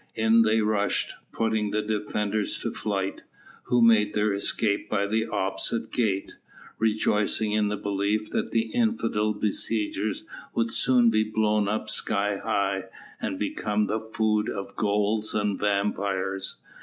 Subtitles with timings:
[0.15, 3.21] In they rushed, putting the defenders to flight,
[3.65, 6.37] who made their escape by an opposite gate,
[6.79, 10.25] rejoicing in the belief that the infidel besiegers
[10.55, 12.85] would soon be blown up sky high,
[13.21, 16.57] and become the food of ghouls and vampires.